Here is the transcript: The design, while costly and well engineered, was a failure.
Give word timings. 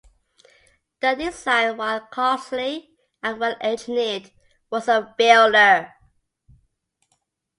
The 1.01 1.13
design, 1.13 1.77
while 1.77 1.99
costly 1.99 2.89
and 3.21 3.39
well 3.39 3.55
engineered, 3.61 4.31
was 4.71 4.87
a 4.87 5.13
failure. 5.15 5.93